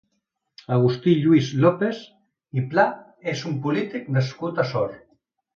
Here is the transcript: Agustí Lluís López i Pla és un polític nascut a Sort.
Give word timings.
Agustí 0.77 1.13
Lluís 1.17 1.49
López 1.65 2.01
i 2.61 2.65
Pla 2.73 2.87
és 3.35 3.47
un 3.53 3.61
polític 3.67 4.13
nascut 4.17 4.65
a 4.65 4.71
Sort. 4.75 5.01